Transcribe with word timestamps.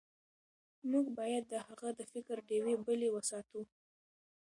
موږ 0.91 1.05
باید 1.19 1.43
د 1.49 1.55
هغه 1.67 1.89
د 1.99 2.01
فکر 2.11 2.35
ډیوې 2.49 2.75
بلې 2.85 3.09
وساتو. 3.15 3.61